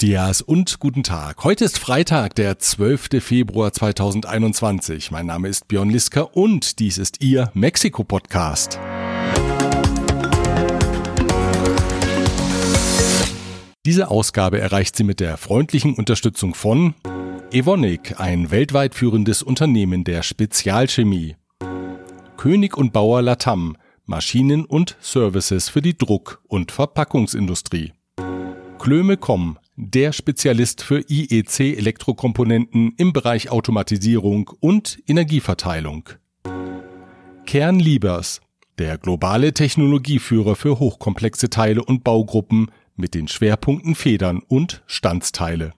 Buenos 0.00 0.42
und 0.42 0.78
guten 0.78 1.02
Tag. 1.02 1.42
Heute 1.42 1.64
ist 1.64 1.76
Freitag, 1.76 2.36
der 2.36 2.58
12. 2.58 3.20
Februar 3.20 3.72
2021. 3.72 5.10
Mein 5.10 5.26
Name 5.26 5.48
ist 5.48 5.66
Björn 5.66 5.90
Liska 5.90 6.20
und 6.20 6.78
dies 6.78 6.98
ist 6.98 7.20
Ihr 7.20 7.50
Mexiko-Podcast. 7.54 8.78
Diese 13.84 14.08
Ausgabe 14.08 14.60
erreicht 14.60 14.94
sie 14.94 15.02
mit 15.02 15.18
der 15.18 15.36
freundlichen 15.36 15.94
Unterstützung 15.94 16.54
von 16.54 16.94
Evonik, 17.50 18.20
ein 18.20 18.52
weltweit 18.52 18.94
führendes 18.94 19.42
Unternehmen 19.42 20.04
der 20.04 20.22
Spezialchemie. 20.22 21.34
König 22.36 22.76
und 22.76 22.92
Bauer 22.92 23.20
Latam, 23.22 23.76
Maschinen 24.06 24.64
und 24.64 24.96
Services 25.00 25.68
für 25.68 25.82
die 25.82 25.98
Druck- 25.98 26.40
und 26.46 26.70
Verpackungsindustrie. 26.70 27.94
Klöme.com, 28.78 29.58
der 29.80 30.12
Spezialist 30.12 30.82
für 30.82 31.04
IEC-Elektrokomponenten 31.08 32.94
im 32.96 33.12
Bereich 33.12 33.50
Automatisierung 33.50 34.50
und 34.58 34.98
Energieverteilung. 35.06 36.08
Kernliebers, 37.46 38.40
der 38.78 38.98
globale 38.98 39.54
Technologieführer 39.54 40.56
für 40.56 40.80
hochkomplexe 40.80 41.48
Teile 41.48 41.84
und 41.84 42.02
Baugruppen 42.02 42.72
mit 42.96 43.14
den 43.14 43.28
Schwerpunkten 43.28 43.94
Federn 43.94 44.42
und 44.48 44.82
Standsteile. 44.86 45.74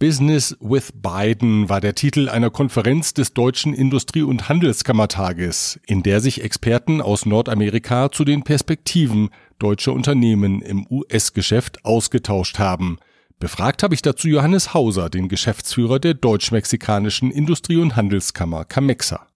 Business 0.00 0.56
with 0.60 0.92
Biden 0.92 1.68
war 1.68 1.80
der 1.80 1.94
Titel 1.94 2.28
einer 2.28 2.50
Konferenz 2.50 3.14
des 3.14 3.32
Deutschen 3.32 3.74
Industrie- 3.74 4.22
und 4.22 4.48
Handelskammertages, 4.48 5.78
in 5.86 6.02
der 6.02 6.20
sich 6.20 6.42
Experten 6.42 7.00
aus 7.00 7.26
Nordamerika 7.26 8.10
zu 8.10 8.24
den 8.24 8.42
Perspektiven 8.42 9.30
deutscher 9.58 9.92
Unternehmen 9.92 10.62
im 10.62 10.86
US-Geschäft 10.90 11.84
ausgetauscht 11.84 12.58
haben. 12.58 12.98
Befragt 13.38 13.82
habe 13.82 13.94
ich 13.94 14.02
dazu 14.02 14.28
Johannes 14.28 14.74
Hauser, 14.74 15.10
den 15.10 15.28
Geschäftsführer 15.28 15.98
der 15.98 16.14
deutsch-mexikanischen 16.14 17.30
Industrie- 17.30 17.76
und 17.76 17.94
Handelskammer 17.94 18.64
Camexa. 18.64 19.26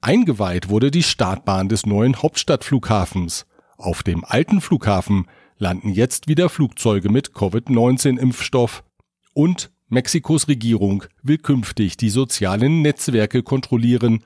Eingeweiht 0.00 0.68
wurde 0.68 0.90
die 0.90 1.02
Startbahn 1.02 1.68
des 1.68 1.86
neuen 1.86 2.22
Hauptstadtflughafens. 2.22 3.46
Auf 3.76 4.02
dem 4.02 4.24
alten 4.24 4.60
Flughafen 4.60 5.26
landen 5.58 5.90
jetzt 5.90 6.28
wieder 6.28 6.48
Flugzeuge 6.48 7.08
mit 7.08 7.34
Covid-19-Impfstoff 7.34 8.84
und 9.32 9.70
Mexikos 9.88 10.48
Regierung 10.48 11.04
will 11.22 11.38
künftig 11.38 11.96
die 11.96 12.10
sozialen 12.10 12.82
Netzwerke 12.82 13.42
kontrollieren. 13.42 14.24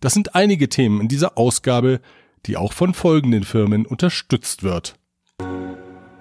Das 0.00 0.14
sind 0.14 0.34
einige 0.34 0.68
Themen 0.68 1.02
in 1.02 1.08
dieser 1.08 1.36
Ausgabe, 1.36 2.00
die 2.46 2.56
auch 2.56 2.72
von 2.72 2.94
folgenden 2.94 3.44
Firmen 3.44 3.86
unterstützt 3.86 4.62
wird. 4.62 4.96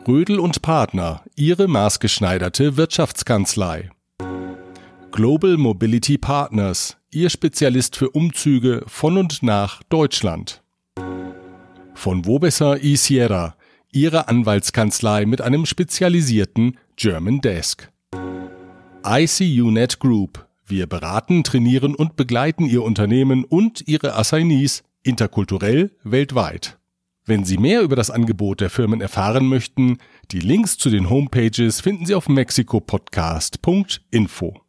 Rödel 0.07 0.39
und 0.39 0.61
Partner, 0.61 1.23
ihre 1.35 1.67
maßgeschneiderte 1.67 2.75
Wirtschaftskanzlei. 2.75 3.91
Global 5.11 5.57
Mobility 5.57 6.17
Partners, 6.17 6.97
ihr 7.11 7.29
Spezialist 7.29 7.95
für 7.95 8.09
Umzüge 8.09 8.83
von 8.87 9.17
und 9.17 9.43
nach 9.43 9.83
Deutschland. 9.83 10.63
Von 11.93 12.25
Wobesser 12.25 12.83
y 12.83 12.95
Sierra, 12.95 13.55
ihre 13.91 14.27
Anwaltskanzlei 14.27 15.25
mit 15.25 15.41
einem 15.41 15.65
spezialisierten 15.65 16.77
German 16.95 17.41
Desk. 17.41 17.91
ICUNet 19.05 19.99
Group. 19.99 20.47
Wir 20.65 20.87
beraten, 20.87 21.43
trainieren 21.43 21.93
und 21.93 22.15
begleiten 22.15 22.65
Ihr 22.65 22.83
Unternehmen 22.83 23.43
und 23.43 23.87
Ihre 23.87 24.15
Assignees 24.15 24.83
interkulturell 25.03 25.91
weltweit. 26.03 26.77
Wenn 27.25 27.45
Sie 27.45 27.57
mehr 27.57 27.81
über 27.81 27.95
das 27.95 28.09
Angebot 28.09 28.61
der 28.61 28.69
Firmen 28.69 28.99
erfahren 28.99 29.47
möchten, 29.47 29.99
die 30.31 30.39
Links 30.39 30.77
zu 30.77 30.89
den 30.89 31.09
Homepages 31.09 31.81
finden 31.81 32.05
Sie 32.05 32.15
auf 32.15 32.27
mexikopodcast.info. 32.27 34.61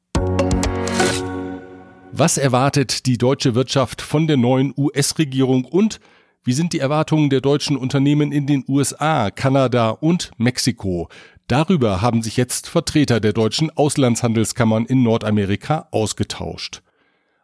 Was 2.12 2.36
erwartet 2.36 3.06
die 3.06 3.16
deutsche 3.16 3.54
Wirtschaft 3.54 4.02
von 4.02 4.26
der 4.26 4.36
neuen 4.36 4.74
US-Regierung 4.76 5.64
und 5.64 5.98
wie 6.44 6.52
sind 6.52 6.72
die 6.72 6.80
Erwartungen 6.80 7.30
der 7.30 7.40
deutschen 7.40 7.76
Unternehmen 7.76 8.32
in 8.32 8.46
den 8.46 8.64
USA, 8.68 9.30
Kanada 9.30 9.90
und 9.90 10.32
Mexiko? 10.36 11.08
Darüber 11.46 12.02
haben 12.02 12.22
sich 12.22 12.36
jetzt 12.36 12.68
Vertreter 12.68 13.20
der 13.20 13.32
deutschen 13.32 13.70
Auslandshandelskammern 13.70 14.84
in 14.84 15.02
Nordamerika 15.02 15.88
ausgetauscht. 15.90 16.82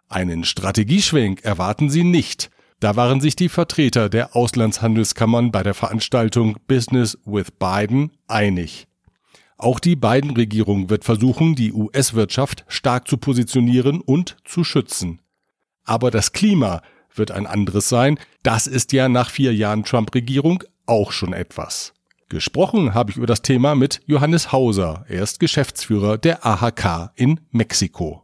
Einen 0.08 0.44
Strategieschwenk 0.44 1.44
erwarten 1.44 1.90
sie 1.90 2.04
nicht. 2.04 2.50
Da 2.80 2.94
waren 2.94 3.20
sich 3.20 3.34
die 3.34 3.48
Vertreter 3.48 4.08
der 4.08 4.36
Auslandshandelskammern 4.36 5.50
bei 5.50 5.64
der 5.64 5.74
Veranstaltung 5.74 6.56
Business 6.68 7.18
with 7.24 7.50
Biden 7.58 8.12
einig. 8.28 8.86
Auch 9.56 9.80
die 9.80 9.96
Biden-Regierung 9.96 10.88
wird 10.88 11.04
versuchen, 11.04 11.56
die 11.56 11.72
US-Wirtschaft 11.72 12.64
stark 12.68 13.08
zu 13.08 13.16
positionieren 13.16 14.00
und 14.00 14.36
zu 14.44 14.62
schützen. 14.62 15.20
Aber 15.82 16.12
das 16.12 16.32
Klima 16.32 16.82
wird 17.12 17.32
ein 17.32 17.48
anderes 17.48 17.88
sein. 17.88 18.20
Das 18.44 18.68
ist 18.68 18.92
ja 18.92 19.08
nach 19.08 19.30
vier 19.30 19.52
Jahren 19.52 19.82
Trump-Regierung 19.82 20.62
auch 20.86 21.10
schon 21.10 21.32
etwas. 21.32 21.94
Gesprochen 22.28 22.94
habe 22.94 23.10
ich 23.10 23.16
über 23.16 23.26
das 23.26 23.42
Thema 23.42 23.74
mit 23.74 24.00
Johannes 24.06 24.52
Hauser. 24.52 25.04
Er 25.08 25.24
ist 25.24 25.40
Geschäftsführer 25.40 26.16
der 26.16 26.46
AHK 26.46 27.10
in 27.16 27.40
Mexiko. 27.50 28.22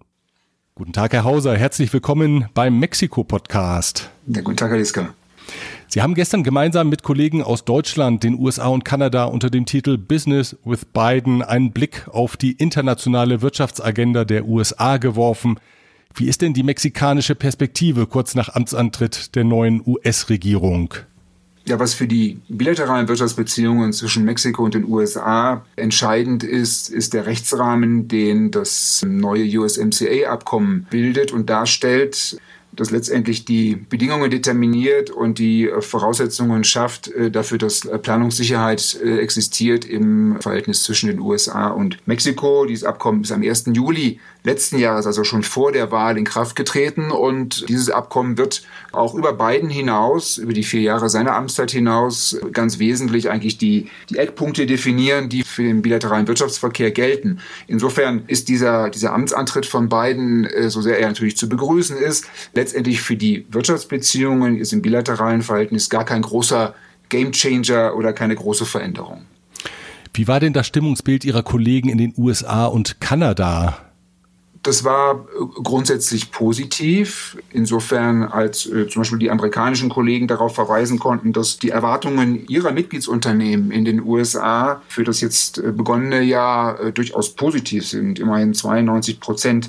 Guten 0.76 0.92
Tag, 0.92 1.12
Herr 1.12 1.22
Hauser. 1.22 1.56
Herzlich 1.56 1.92
willkommen 1.92 2.46
beim 2.52 2.80
Mexiko-Podcast. 2.80 4.10
Ja, 4.26 4.42
guten 4.42 4.56
Tag, 4.56 4.72
Herr 4.72 4.78
Liska. 4.78 5.14
Sie 5.86 6.02
haben 6.02 6.14
gestern 6.14 6.42
gemeinsam 6.42 6.88
mit 6.88 7.04
Kollegen 7.04 7.44
aus 7.44 7.64
Deutschland, 7.64 8.24
den 8.24 8.36
USA 8.36 8.66
und 8.66 8.84
Kanada 8.84 9.26
unter 9.26 9.50
dem 9.50 9.66
Titel 9.66 9.98
Business 9.98 10.56
with 10.64 10.84
Biden 10.86 11.42
einen 11.42 11.70
Blick 11.70 12.08
auf 12.08 12.36
die 12.36 12.54
internationale 12.54 13.40
Wirtschaftsagenda 13.40 14.24
der 14.24 14.48
USA 14.48 14.96
geworfen. 14.96 15.60
Wie 16.12 16.26
ist 16.26 16.42
denn 16.42 16.54
die 16.54 16.64
mexikanische 16.64 17.36
Perspektive 17.36 18.08
kurz 18.08 18.34
nach 18.34 18.48
Amtsantritt 18.48 19.36
der 19.36 19.44
neuen 19.44 19.80
US-Regierung? 19.86 20.94
Ja, 21.66 21.78
was 21.78 21.94
für 21.94 22.06
die 22.06 22.40
bilateralen 22.48 23.08
Wirtschaftsbeziehungen 23.08 23.94
zwischen 23.94 24.24
Mexiko 24.24 24.64
und 24.64 24.74
den 24.74 24.84
USA 24.84 25.64
entscheidend 25.76 26.44
ist, 26.44 26.90
ist 26.90 27.14
der 27.14 27.24
Rechtsrahmen, 27.24 28.06
den 28.06 28.50
das 28.50 29.02
neue 29.06 29.44
USMCA-Abkommen 29.60 30.86
bildet 30.90 31.32
und 31.32 31.48
darstellt 31.48 32.38
das 32.76 32.90
letztendlich 32.90 33.44
die 33.44 33.76
Bedingungen 33.76 34.30
determiniert 34.30 35.10
und 35.10 35.38
die 35.38 35.68
äh, 35.68 35.80
Voraussetzungen 35.80 36.64
schafft 36.64 37.08
äh, 37.08 37.30
dafür, 37.30 37.58
dass 37.58 37.84
äh, 37.84 37.98
Planungssicherheit 37.98 38.98
existiert 39.02 39.84
im 39.84 40.40
Verhältnis 40.40 40.84
zwischen 40.84 41.08
den 41.08 41.20
USA 41.20 41.68
und 41.68 41.98
Mexiko. 42.06 42.64
Dieses 42.66 42.84
Abkommen 42.84 43.22
ist 43.22 43.32
am 43.32 43.42
1. 43.42 43.66
Juli 43.72 44.20
letzten 44.44 44.78
Jahres, 44.78 45.06
also 45.06 45.24
schon 45.24 45.42
vor 45.42 45.72
der 45.72 45.90
Wahl, 45.90 46.18
in 46.18 46.24
Kraft 46.24 46.54
getreten 46.54 47.10
und 47.10 47.66
dieses 47.68 47.88
Abkommen 47.88 48.36
wird 48.36 48.62
auch 48.92 49.14
über 49.14 49.32
Biden 49.32 49.70
hinaus, 49.70 50.36
über 50.36 50.52
die 50.52 50.62
vier 50.62 50.82
Jahre 50.82 51.08
seiner 51.08 51.34
Amtszeit 51.34 51.70
hinaus, 51.70 52.38
ganz 52.52 52.78
wesentlich 52.78 53.30
eigentlich 53.30 53.56
die, 53.56 53.90
die 54.10 54.18
Eckpunkte 54.18 54.66
definieren, 54.66 55.30
die 55.30 55.42
für 55.42 55.62
den 55.62 55.80
bilateralen 55.80 56.28
Wirtschaftsverkehr 56.28 56.90
gelten. 56.90 57.40
Insofern 57.66 58.24
ist 58.26 58.48
dieser, 58.50 58.90
dieser 58.90 59.14
Amtsantritt 59.14 59.64
von 59.64 59.88
Biden, 59.88 60.46
so 60.68 60.82
sehr 60.82 61.00
er 61.00 61.08
natürlich 61.08 61.38
zu 61.38 61.48
begrüßen 61.48 61.96
ist, 61.96 62.26
letztendlich 62.52 63.00
für 63.00 63.16
die 63.16 63.46
Wirtschaftsbeziehungen 63.50 64.58
ist 64.58 64.74
im 64.74 64.82
bilateralen 64.82 65.40
Verhältnis 65.40 65.88
gar 65.88 66.04
kein 66.04 66.20
großer 66.20 66.74
Gamechanger 67.08 67.96
oder 67.96 68.12
keine 68.12 68.34
große 68.34 68.66
Veränderung. 68.66 69.24
Wie 70.12 70.28
war 70.28 70.38
denn 70.38 70.52
das 70.52 70.66
Stimmungsbild 70.66 71.24
Ihrer 71.24 71.42
Kollegen 71.42 71.88
in 71.88 71.98
den 71.98 72.14
USA 72.16 72.66
und 72.66 73.00
Kanada? 73.00 73.83
Das 74.64 74.82
war 74.82 75.26
grundsätzlich 75.62 76.32
positiv, 76.32 77.36
insofern 77.52 78.22
als 78.22 78.64
äh, 78.64 78.88
zum 78.88 79.02
Beispiel 79.02 79.18
die 79.18 79.30
amerikanischen 79.30 79.90
Kollegen 79.90 80.26
darauf 80.26 80.54
verweisen 80.54 80.98
konnten, 80.98 81.34
dass 81.34 81.58
die 81.58 81.68
Erwartungen 81.68 82.48
ihrer 82.48 82.72
Mitgliedsunternehmen 82.72 83.70
in 83.70 83.84
den 83.84 84.02
USA 84.02 84.80
für 84.88 85.04
das 85.04 85.20
jetzt 85.20 85.58
äh, 85.58 85.70
begonnene 85.70 86.22
Jahr 86.22 86.80
äh, 86.80 86.92
durchaus 86.92 87.34
positiv 87.34 87.86
sind. 87.86 88.18
Immerhin 88.18 88.54
92 88.54 89.20
Prozent 89.20 89.68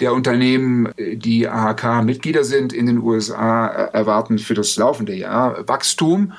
der 0.00 0.14
Unternehmen, 0.14 0.88
die 0.96 1.46
AHK-Mitglieder 1.46 2.42
sind 2.42 2.72
in 2.72 2.86
den 2.86 3.02
USA, 3.02 3.66
erwarten 3.66 4.38
für 4.38 4.54
das 4.54 4.74
laufende 4.76 5.14
Jahr 5.14 5.68
Wachstum. 5.68 6.32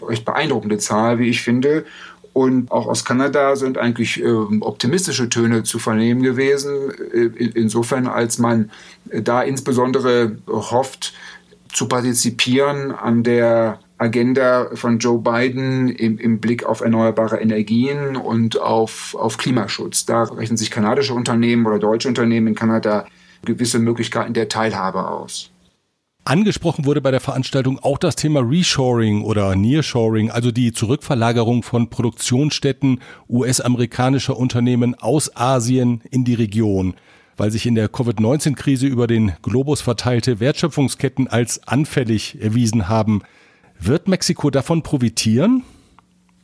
Recht 0.00 0.24
beeindruckende 0.24 0.78
Zahl, 0.78 1.18
wie 1.18 1.28
ich 1.28 1.42
finde. 1.42 1.84
Und 2.32 2.70
auch 2.70 2.86
aus 2.86 3.04
Kanada 3.04 3.56
sind 3.56 3.76
eigentlich 3.76 4.22
äh, 4.22 4.30
optimistische 4.60 5.28
Töne 5.28 5.62
zu 5.64 5.78
vernehmen 5.78 6.22
gewesen. 6.22 6.90
Äh, 7.12 7.44
insofern, 7.54 8.06
als 8.06 8.38
man 8.38 8.70
da 9.04 9.42
insbesondere 9.42 10.36
hofft, 10.46 11.12
zu 11.72 11.88
partizipieren 11.88 12.92
an 12.92 13.22
der 13.22 13.78
Agenda 13.98 14.70
von 14.74 14.98
Joe 14.98 15.18
Biden 15.18 15.88
im, 15.88 16.18
im, 16.18 16.40
Blick 16.40 16.64
auf 16.64 16.80
erneuerbare 16.80 17.38
Energien 17.38 18.16
und 18.16 18.58
auf, 18.58 19.14
auf 19.14 19.36
Klimaschutz. 19.36 20.06
Da 20.06 20.22
rechnen 20.24 20.56
sich 20.56 20.70
kanadische 20.70 21.14
Unternehmen 21.14 21.66
oder 21.66 21.78
deutsche 21.78 22.08
Unternehmen 22.08 22.48
in 22.48 22.54
Kanada 22.54 23.06
gewisse 23.44 23.78
Möglichkeiten 23.78 24.32
der 24.32 24.48
Teilhabe 24.48 25.06
aus. 25.06 25.50
Angesprochen 26.24 26.84
wurde 26.84 27.00
bei 27.00 27.10
der 27.10 27.20
Veranstaltung 27.20 27.78
auch 27.78 27.98
das 27.98 28.14
Thema 28.14 28.40
Reshoring 28.40 29.22
oder 29.22 29.56
Nearshoring, 29.56 30.30
also 30.30 30.50
die 30.50 30.72
Zurückverlagerung 30.72 31.62
von 31.62 31.88
Produktionsstätten 31.88 33.00
US-amerikanischer 33.28 34.36
Unternehmen 34.36 34.94
aus 34.94 35.34
Asien 35.34 36.02
in 36.10 36.24
die 36.24 36.34
Region, 36.34 36.94
weil 37.36 37.50
sich 37.50 37.64
in 37.64 37.74
der 37.74 37.88
Covid-19-Krise 37.88 38.86
über 38.86 39.06
den 39.06 39.32
Globus 39.42 39.80
verteilte 39.80 40.40
Wertschöpfungsketten 40.40 41.26
als 41.26 41.66
anfällig 41.66 42.40
erwiesen 42.40 42.88
haben. 42.88 43.22
Wird 43.80 44.06
Mexiko 44.06 44.50
davon 44.50 44.82
profitieren? 44.82 45.64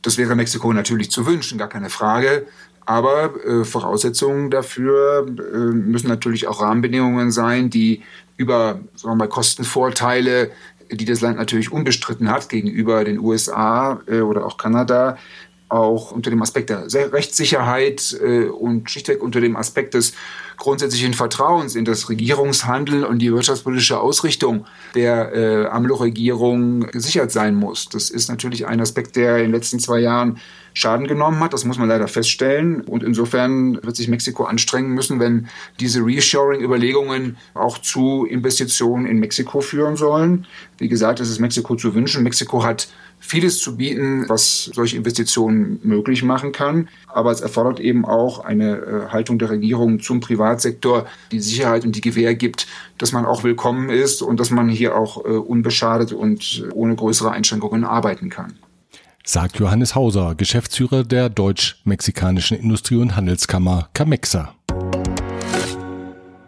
Das 0.01 0.17
wäre 0.17 0.35
Mexiko 0.35 0.73
natürlich 0.73 1.11
zu 1.11 1.27
wünschen, 1.27 1.59
gar 1.59 1.69
keine 1.69 1.91
Frage. 1.91 2.47
Aber 2.87 3.35
äh, 3.45 3.65
Voraussetzungen 3.65 4.49
dafür 4.49 5.27
äh, 5.27 5.57
müssen 5.57 6.07
natürlich 6.07 6.47
auch 6.47 6.61
Rahmenbedingungen 6.61 7.31
sein, 7.31 7.69
die 7.69 8.01
über 8.37 8.79
sagen 8.95 9.11
wir 9.11 9.15
mal, 9.15 9.27
Kostenvorteile, 9.27 10.51
die 10.89 11.03
das 11.03 11.19
Land 11.19 11.37
natürlich 11.37 11.69
unbestritten 11.69 12.31
hat 12.31 12.47
gegenüber 12.47 13.03
den 13.03 13.19
USA 13.19 13.99
äh, 14.07 14.21
oder 14.21 14.45
auch 14.45 14.55
Kanada, 14.55 15.17
auch 15.69 16.11
unter 16.11 16.29
dem 16.29 16.41
Aspekt 16.41 16.69
der 16.69 16.87
Rechtssicherheit 17.13 18.17
äh, 18.21 18.45
und 18.45 18.89
schlichtweg 18.89 19.21
unter 19.21 19.41
dem 19.41 19.55
Aspekt 19.55 19.93
des 19.93 20.13
grundsätzlichen 20.57 21.13
Vertrauens 21.13 21.75
in 21.75 21.85
das 21.85 22.09
Regierungshandeln 22.09 23.03
und 23.03 23.19
die 23.19 23.31
wirtschaftspolitische 23.31 23.99
Ausrichtung 23.99 24.65
der 24.95 25.33
äh, 25.33 25.65
AMLO-Regierung 25.67 26.87
gesichert 26.87 27.31
sein 27.31 27.55
muss. 27.55 27.89
Das 27.89 28.09
ist 28.09 28.27
natürlich 28.29 28.65
ein 28.65 28.81
Aspekt, 28.81 29.15
der 29.15 29.37
in 29.37 29.43
den 29.43 29.51
letzten 29.51 29.79
zwei 29.79 29.99
Jahren 29.99 30.39
Schaden 30.73 31.07
genommen 31.07 31.39
hat. 31.39 31.53
Das 31.53 31.65
muss 31.65 31.77
man 31.77 31.87
leider 31.87 32.07
feststellen. 32.07 32.81
Und 32.81 33.03
insofern 33.03 33.83
wird 33.83 33.95
sich 33.95 34.07
Mexiko 34.07 34.43
anstrengen 34.43 34.91
müssen, 34.91 35.19
wenn 35.19 35.47
diese 35.79 36.05
Reshoring-Überlegungen 36.05 37.37
auch 37.53 37.79
zu 37.79 38.25
Investitionen 38.25 39.05
in 39.05 39.19
Mexiko 39.19 39.61
führen 39.61 39.95
sollen. 39.95 40.45
Wie 40.77 40.87
gesagt, 40.87 41.19
es 41.19 41.29
ist 41.29 41.39
Mexiko 41.39 41.75
zu 41.75 41.95
wünschen. 41.95 42.23
Mexiko 42.23 42.63
hat 42.63 42.89
vieles 43.19 43.59
zu 43.59 43.77
bieten, 43.77 44.25
was 44.29 44.65
solche 44.73 44.97
Investitionen 44.97 45.79
möglich 45.83 46.23
machen 46.23 46.51
kann. 46.51 46.89
Aber 47.07 47.31
es 47.31 47.41
erfordert 47.41 47.79
eben 47.79 48.05
auch 48.05 48.45
eine 48.45 48.77
äh, 48.77 49.07
Haltung 49.09 49.39
der 49.39 49.49
Regierung 49.49 49.99
zum 49.99 50.19
Privatsektor, 50.19 51.05
die 51.31 51.39
Sicherheit 51.39 51.85
und 51.85 51.95
die 51.95 52.01
Gewähr 52.01 52.35
gibt, 52.35 52.67
dass 52.97 53.11
man 53.11 53.25
auch 53.25 53.43
willkommen 53.43 53.89
ist 53.89 54.21
und 54.21 54.39
dass 54.39 54.49
man 54.49 54.69
hier 54.69 54.95
auch 54.95 55.25
äh, 55.25 55.29
unbeschadet 55.29 56.13
und 56.13 56.65
ohne 56.73 56.95
größere 56.95 57.31
Einschränkungen 57.31 57.83
arbeiten 57.83 58.29
kann 58.29 58.53
sagt 59.29 59.59
Johannes 59.59 59.93
Hauser, 59.93 60.35
Geschäftsführer 60.35 61.03
der 61.03 61.29
Deutsch-Mexikanischen 61.29 62.57
Industrie- 62.57 62.95
und 62.95 63.17
Handelskammer 63.17 63.89
Camexa. 63.93 64.56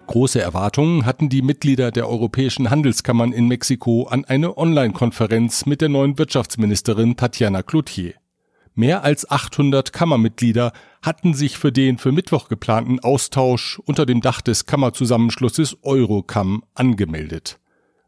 Große 0.10 0.42
Erwartungen 0.42 1.06
hatten 1.06 1.30
die 1.30 1.44
Mitglieder 1.44 1.92
der 1.92 2.10
europäischen 2.10 2.72
Handelskammern 2.72 3.32
in 3.32 3.48
Mexiko 3.48 4.08
an 4.08 4.26
eine 4.26 4.58
Online-Konferenz 4.58 5.68
mit 5.68 5.82
der 5.82 5.90
neuen 5.90 6.18
Wirtschaftsministerin 6.18 7.16
Tatjana 7.16 7.62
Cloutier. 7.62 8.16
Mehr 8.74 9.04
als 9.04 9.30
800 9.30 9.94
Kammermitglieder 9.94 10.74
hatten 11.04 11.36
sich 11.36 11.60
für 11.60 11.72
den 11.72 12.00
für 12.00 12.12
Mittwoch 12.12 12.48
geplanten 12.48 13.00
Austausch 13.02 13.78
unter 13.86 14.08
dem 14.08 14.22
Dach 14.22 14.42
des 14.42 14.66
Kammerzusammenschlusses 14.66 15.78
Eurocam 15.84 16.64
angemeldet. 16.74 17.60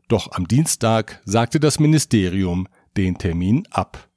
Doch 0.08 0.32
am 0.32 0.48
Dienstag 0.48 1.22
sagte 1.24 1.60
das 1.60 1.80
Ministerium 1.80 2.68
den 2.98 3.20
Termin 3.20 3.68
ab. 3.70 4.10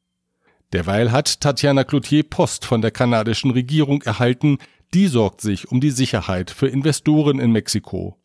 Derweil 0.73 1.13
hat 1.13 1.43
Tatjana 1.43 1.85
Cloutier 1.85 2.23
Post 2.23 2.65
von 2.65 2.81
der 2.81 2.93
kanadischen 2.93 3.51
Regierung 3.51 4.01
erhalten, 4.01 4.57
die 4.95 5.09
sorgt 5.09 5.41
sich 5.41 5.71
um 5.71 5.81
die 5.81 5.91
Sicherheit 5.91 6.51
für 6.51 6.69
Investoren 6.69 7.41
in 7.41 7.51
Mexiko. 7.51 8.17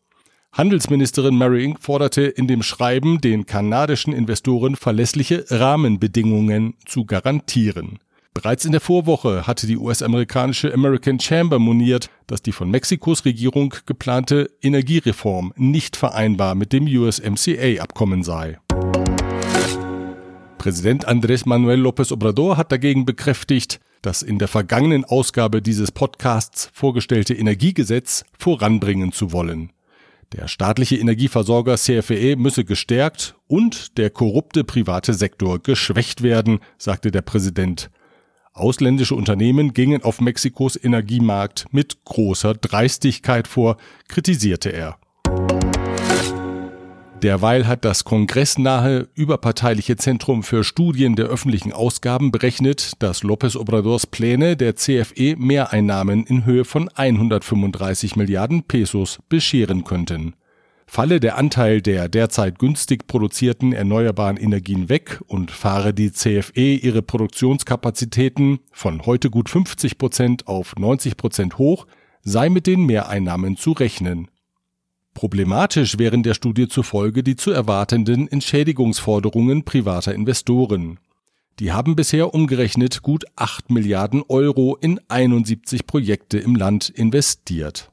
Handelsministerin 0.52 1.36
Mary 1.36 1.64
Inc. 1.64 1.80
forderte 1.80 2.22
in 2.22 2.46
dem 2.46 2.62
Schreiben, 2.62 3.20
den 3.20 3.46
kanadischen 3.46 4.12
Investoren 4.12 4.76
verlässliche 4.76 5.44
Rahmenbedingungen 5.48 6.74
zu 6.86 7.04
garantieren. 7.04 7.98
Bereits 8.34 8.64
in 8.64 8.72
der 8.72 8.80
Vorwoche 8.80 9.48
hatte 9.48 9.66
die 9.66 9.76
US-amerikanische 9.76 10.72
American 10.72 11.18
Chamber 11.18 11.58
moniert, 11.58 12.08
dass 12.28 12.42
die 12.42 12.52
von 12.52 12.70
Mexikos 12.70 13.24
Regierung 13.24 13.74
geplante 13.86 14.50
Energiereform 14.62 15.52
nicht 15.56 15.96
vereinbar 15.96 16.54
mit 16.54 16.72
dem 16.72 16.86
USMCA-Abkommen 16.86 18.22
sei. 18.22 18.58
Präsident 20.58 21.08
Andrés 21.08 21.48
Manuel 21.48 21.84
López 21.84 22.12
Obrador 22.12 22.56
hat 22.56 22.70
dagegen 22.70 23.04
bekräftigt, 23.04 23.80
das 24.02 24.22
in 24.22 24.38
der 24.38 24.48
vergangenen 24.48 25.04
Ausgabe 25.04 25.62
dieses 25.62 25.92
Podcasts 25.92 26.70
vorgestellte 26.72 27.34
Energiegesetz 27.34 28.24
voranbringen 28.38 29.12
zu 29.12 29.32
wollen. 29.32 29.72
Der 30.32 30.46
staatliche 30.46 30.96
Energieversorger 30.96 31.76
CFE 31.76 32.36
müsse 32.36 32.64
gestärkt 32.64 33.34
und 33.48 33.98
der 33.98 34.10
korrupte 34.10 34.62
private 34.62 35.12
Sektor 35.12 35.58
geschwächt 35.58 36.22
werden, 36.22 36.60
sagte 36.78 37.10
der 37.10 37.22
Präsident. 37.22 37.90
Ausländische 38.52 39.14
Unternehmen 39.14 39.74
gingen 39.74 40.02
auf 40.02 40.20
Mexikos 40.20 40.76
Energiemarkt 40.76 41.66
mit 41.72 42.04
großer 42.04 42.54
Dreistigkeit 42.54 43.48
vor, 43.48 43.76
kritisierte 44.08 44.70
er. 44.70 44.98
Derweil 47.22 47.66
hat 47.66 47.84
das 47.84 48.04
kongressnahe 48.04 49.08
überparteiliche 49.14 49.96
Zentrum 49.96 50.42
für 50.42 50.64
Studien 50.64 51.16
der 51.16 51.26
öffentlichen 51.26 51.70
Ausgaben 51.70 52.30
berechnet, 52.30 52.94
dass 53.02 53.22
López 53.22 53.58
Obradors 53.58 54.06
Pläne 54.06 54.56
der 54.56 54.74
CFE 54.74 55.36
Mehreinnahmen 55.36 56.24
in 56.24 56.46
Höhe 56.46 56.64
von 56.64 56.88
135 56.88 58.16
Milliarden 58.16 58.62
Pesos 58.62 59.18
bescheren 59.28 59.84
könnten. 59.84 60.34
Falle 60.86 61.20
der 61.20 61.36
Anteil 61.36 61.82
der 61.82 62.08
derzeit 62.08 62.58
günstig 62.58 63.06
produzierten 63.06 63.74
erneuerbaren 63.74 64.38
Energien 64.38 64.88
weg 64.88 65.20
und 65.26 65.50
fahre 65.50 65.92
die 65.92 66.12
CFE 66.12 66.74
ihre 66.74 67.02
Produktionskapazitäten 67.02 68.60
von 68.72 69.04
heute 69.04 69.28
gut 69.28 69.50
50 69.50 69.98
Prozent 69.98 70.48
auf 70.48 70.74
90 70.76 71.18
Prozent 71.18 71.58
hoch, 71.58 71.86
sei 72.22 72.48
mit 72.48 72.66
den 72.66 72.86
Mehreinnahmen 72.86 73.58
zu 73.58 73.72
rechnen. 73.72 74.28
Problematisch 75.14 75.98
wären 75.98 76.22
der 76.22 76.34
Studie 76.34 76.68
zufolge 76.68 77.22
die 77.22 77.36
zu 77.36 77.50
erwartenden 77.50 78.28
Entschädigungsforderungen 78.28 79.64
privater 79.64 80.14
Investoren. 80.14 80.98
Die 81.58 81.72
haben 81.72 81.94
bisher 81.94 82.32
umgerechnet 82.32 83.02
gut 83.02 83.24
8 83.36 83.70
Milliarden 83.70 84.22
Euro 84.28 84.78
in 84.80 84.98
71 85.08 85.86
Projekte 85.86 86.38
im 86.38 86.54
Land 86.54 86.88
investiert. 86.88 87.90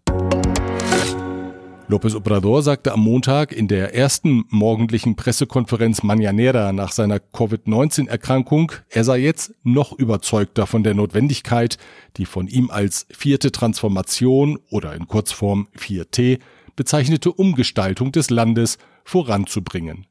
López 1.90 2.16
Obrador 2.16 2.64
sagte 2.64 2.92
am 2.92 3.00
Montag 3.00 3.54
in 3.54 3.70
der 3.70 3.96
ersten 3.96 4.44
morgendlichen 4.50 5.16
Pressekonferenz 5.16 6.04
Mañanera 6.04 6.74
nach 6.74 6.92
seiner 6.92 7.20
Covid-19-Erkrankung, 7.20 8.74
er 8.90 9.06
sei 9.06 9.20
jetzt 9.20 9.54
noch 9.64 9.94
überzeugter 9.94 10.68
von 10.68 10.84
der 10.84 10.96
Notwendigkeit, 10.96 11.78
die 12.18 12.26
von 12.26 12.48
ihm 12.48 12.70
als 12.70 13.08
vierte 13.10 13.54
Transformation 13.54 14.60
oder 14.70 14.96
in 14.96 15.08
Kurzform 15.08 15.70
4T 15.78 16.40
bezeichnete 16.78 17.34
Umgestaltung 17.34 18.14
des 18.14 18.30
Landes 18.30 18.78
voranzubringen. 19.04 20.08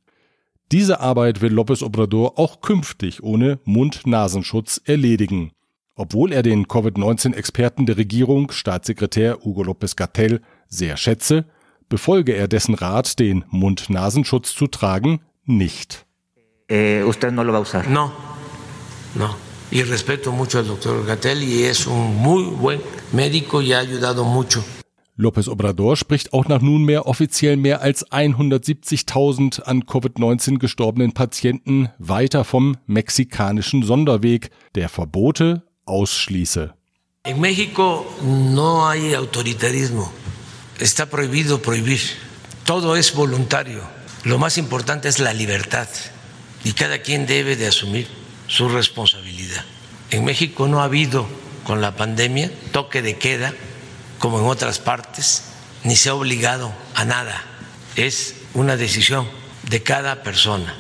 Diese 0.73 1.01
Arbeit 1.01 1.41
will 1.41 1.55
López 1.55 1.83
Obrador 1.83 2.39
auch 2.39 2.61
künftig 2.61 3.23
ohne 3.23 3.61
Mund-Nasenschutz 3.65 4.83
erledigen. 4.85 5.53
Obwohl 5.95 6.33
er 6.33 6.43
den 6.43 6.67
Covid-19-Experten 6.67 7.87
der 7.87 7.97
Regierung, 7.97 8.51
Staatssekretär 8.51 9.39
Hugo 9.45 9.63
López 9.63 9.97
Gatell, 9.97 10.43
sehr 10.69 10.97
schätze, 10.97 11.47
befolge 11.89 12.33
er 12.33 12.49
dessen 12.49 12.75
Rat, 12.75 13.19
den 13.21 13.45
Mund-Nasenschutz 13.49 14.55
zu 14.55 14.67
tragen, 14.67 15.21
nicht. 15.45 16.05
Eh, 16.69 17.05
usted 17.05 17.33
no 17.33 17.45
lo 17.45 17.53
va 17.53 17.59
a 17.59 17.61
usar. 17.61 17.89
No, 17.89 18.11
no. 19.15 19.37
Y 19.71 19.83
respeto 19.83 20.33
mucho 20.33 20.59
al 20.59 20.67
doctor 20.67 21.07
Gatell 21.07 21.43
y 21.43 21.63
es 21.63 21.87
un 21.87 22.17
muy 22.17 22.45
buen 22.45 22.81
médico 23.13 23.63
y 23.63 23.73
ha 23.73 23.79
ayudado 23.79 24.25
mucho 24.25 24.65
López 25.19 25.49
Obrador 25.49 25.97
spricht 25.97 26.35
auch 26.35 26.47
nach 26.47 26.61
nunmehr 26.61 27.07
offiziell 27.07 27.57
mehr 27.57 27.81
als 27.81 28.07
170.000 28.11 29.63
an 29.63 29.85
Covid-19 29.85 30.59
gestorbenen 30.59 31.13
Patienten 31.13 31.89
weiter 31.99 32.45
vom 32.45 32.77
mexikanischen 32.87 33.83
Sonderweg, 33.83 34.51
der 34.75 34.91
Verbote 34.91 35.63
ausschließe. 35.87 36.75
En 37.25 37.41
México 37.41 38.05
no 38.23 38.87
hay 38.87 39.17
autoritarismo. 39.17 40.13
Está 40.79 41.07
prohibido 41.07 41.63
prohibir. 41.63 42.01
Todo 42.67 42.95
es 42.95 43.15
voluntario. 43.15 43.81
Lo 44.25 44.39
más 44.39 44.59
importante 44.59 45.09
es 45.09 45.19
la 45.19 45.33
libertad 45.33 45.89
y 46.63 46.73
cada 46.73 46.99
quien 46.99 47.27
debe 47.27 47.57
de 47.57 47.69
asumir 47.69 48.07
su 48.49 48.69
responsabilidad. 48.69 49.65
En 50.11 50.25
México 50.25 50.69
no 50.69 50.83
ha 50.83 50.85
habido 50.85 51.27
con 51.65 51.81
la 51.81 51.97
pandemia 51.97 52.51
toque 52.71 53.01
de 53.01 53.17
queda 53.17 53.55
como 54.19 54.39
en 54.39 54.47
otras 54.47 54.79
partes, 54.79 55.43
ni 55.85 55.97
se 55.97 56.09
ha 56.09 56.15
obligado 56.15 56.73
a 56.95 57.05
nada. 57.05 57.35
Es 57.97 58.35
una 58.55 58.77
decisión 58.77 59.27
de 59.71 59.83
cada 59.83 60.23
persona. 60.23 60.73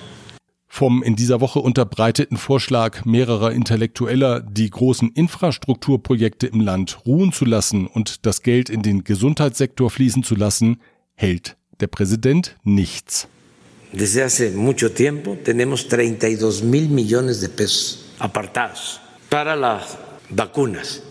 Vom 0.69 1.02
in 1.02 1.16
dieser 1.16 1.40
Woche 1.40 1.59
unterbreiteten 1.59 2.37
Vorschlag 2.37 3.07
mehrerer 3.07 3.52
Intellektueller, 3.52 4.40
die 4.40 4.69
großen 4.69 5.11
Infrastrukturprojekte 5.11 6.49
im 6.49 6.61
Land 6.61 6.99
ruhen 7.07 7.33
zu 7.33 7.47
lassen 7.47 7.87
und 7.87 8.26
das 8.26 8.43
Geld 8.43 8.69
in 8.69 8.83
den 8.83 9.02
Gesundheitssektor 9.02 9.90
fließen 9.90 10.23
zu 10.23 10.35
lassen, 10.35 10.83
hält 11.14 11.57
der 11.81 11.87
Präsident 11.87 12.57
nichts. 12.62 13.26
desde 13.97 14.25
hace 14.25 14.50
mucho 14.50 14.90
tiempo. 14.90 15.37
Tenemos 15.43 15.88
32 15.88 16.62
mil 16.62 16.88
millones 16.88 17.40
de 17.40 17.49
pesos 17.49 18.07
apartados 18.19 19.00
para 19.28 19.57
las 19.57 19.97
vacunas. 20.31 21.02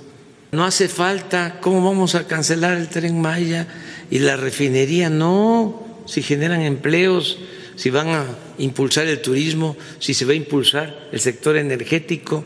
No 0.55 0.63
hace 0.63 0.87
falta, 0.87 1.59
¿cómo 1.59 1.83
vamos 1.83 2.15
a 2.15 2.27
cancelar 2.27 2.77
el 2.77 2.87
tren 2.87 3.19
Maya 3.19 3.67
y 4.09 4.19
la 4.19 4.37
refinería? 4.37 5.09
No, 5.09 5.83
si 6.05 6.21
generan 6.21 6.61
empleos, 6.61 7.37
si 7.75 7.89
van 7.89 8.07
a 8.07 8.25
impulsar 8.57 9.05
el 9.07 9.21
turismo, 9.21 9.75
si 9.99 10.13
se 10.13 10.23
va 10.23 10.31
a 10.31 10.35
impulsar 10.35 11.09
el 11.11 11.19
sector 11.19 11.57
energético. 11.57 12.45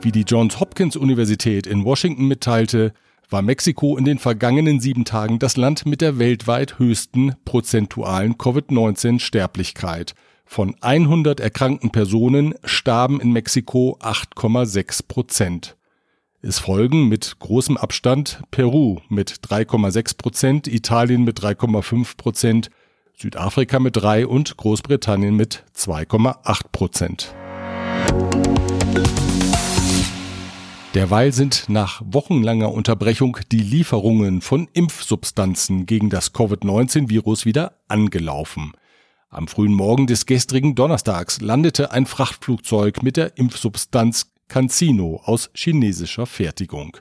Wie 0.00 0.12
die 0.12 0.24
Johns 0.26 0.58
Hopkins 0.60 0.96
Universität 0.96 1.66
in 1.66 1.84
Washington 1.84 2.26
mitteilte, 2.26 2.94
war 3.28 3.42
Mexiko 3.42 3.98
in 3.98 4.06
den 4.06 4.18
vergangenen 4.18 4.80
sieben 4.80 5.04
Tagen 5.04 5.38
das 5.38 5.58
Land 5.58 5.84
mit 5.84 6.00
der 6.00 6.18
weltweit 6.18 6.78
höchsten 6.78 7.34
prozentualen 7.44 8.38
Covid-19-Sterblichkeit. 8.38 10.14
Von 10.46 10.74
100 10.80 11.40
erkrankten 11.40 11.90
Personen 11.90 12.54
starben 12.64 13.20
in 13.20 13.30
Mexiko 13.32 13.98
8,6 14.00 15.06
Prozent. 15.06 15.76
Es 16.46 16.58
folgen 16.58 17.08
mit 17.08 17.38
großem 17.38 17.78
Abstand 17.78 18.42
Peru 18.50 18.98
mit 19.08 19.30
3,6 19.48 20.18
Prozent, 20.18 20.66
Italien 20.66 21.24
mit 21.24 21.40
3,5 21.40 22.18
Prozent, 22.18 22.68
Südafrika 23.16 23.78
mit 23.78 23.96
3 23.96 24.26
und 24.26 24.58
Großbritannien 24.58 25.34
mit 25.34 25.64
2,8 25.74 26.60
Prozent. 26.70 27.34
Derweil 30.92 31.32
sind 31.32 31.64
nach 31.68 32.02
wochenlanger 32.04 32.70
Unterbrechung 32.70 33.38
die 33.50 33.62
Lieferungen 33.62 34.42
von 34.42 34.68
Impfsubstanzen 34.74 35.86
gegen 35.86 36.10
das 36.10 36.34
Covid-19-Virus 36.34 37.46
wieder 37.46 37.78
angelaufen. 37.88 38.72
Am 39.30 39.48
frühen 39.48 39.72
Morgen 39.72 40.06
des 40.06 40.26
gestrigen 40.26 40.74
Donnerstags 40.74 41.40
landete 41.40 41.90
ein 41.90 42.04
Frachtflugzeug 42.04 43.02
mit 43.02 43.16
der 43.16 43.38
Impfsubstanz 43.38 44.33
CanSino 44.48 45.20
aus 45.24 45.50
chinesischer 45.54 46.26
Fertigung. 46.26 46.96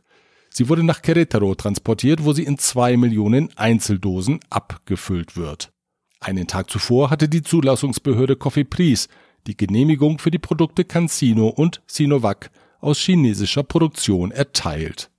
Sie 0.50 0.70
wurde 0.70 0.84
nach 0.84 1.02
Querétaro 1.02 1.56
transportiert, 1.56 2.24
wo 2.24 2.34
sie 2.34 2.44
in 2.44 2.58
zwei 2.58 2.96
Millionen 2.96 3.50
Einzeldosen 3.58 4.40
abgefüllt 4.50 5.36
wird. 5.36 5.72
Einen 6.20 6.48
Tag 6.48 6.70
zuvor 6.70 7.10
hatte 7.10 7.28
die 7.28 7.42
Zulassungsbehörde 7.42 8.36
Cofepris 8.36 9.10
die 9.48 9.58
Genehmigung 9.58 10.20
für 10.20 10.32
die 10.32 10.40
Produkte 10.40 10.86
CanSino 10.86 11.48
und 11.48 11.82
Sinovac 11.88 12.50
aus 12.80 13.00
chinesischer 13.00 13.64
Produktion 13.64 14.32
erteilt. 14.32 15.10